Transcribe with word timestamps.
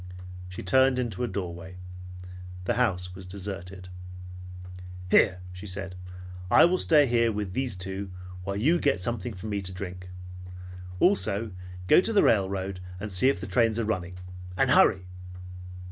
She 0.49 0.63
turned 0.63 0.97
into 0.97 1.23
a 1.23 1.27
doorway. 1.27 1.75
The 2.63 2.73
house 2.73 3.13
was 3.13 3.27
deserted. 3.27 3.89
"Here," 5.11 5.41
she 5.53 5.67
said, 5.67 5.93
"I 6.49 6.65
will 6.65 6.79
stay 6.79 7.05
here 7.05 7.31
with 7.31 7.53
these 7.53 7.75
two, 7.75 8.09
while 8.43 8.55
you 8.55 8.79
get 8.79 8.99
something 8.99 9.35
for 9.35 9.45
me 9.45 9.61
to 9.61 9.71
drink. 9.71 10.09
Also 10.99 11.51
go 11.85 12.01
to 12.01 12.13
the 12.13 12.23
railroad 12.23 12.79
and 12.99 13.13
see 13.13 13.29
if 13.29 13.39
the 13.39 13.45
trains 13.45 13.77
are 13.77 13.85
running. 13.85 14.15
And 14.57 14.71
hurry!" 14.71 15.05